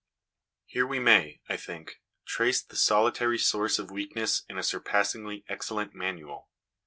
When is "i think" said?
1.47-2.01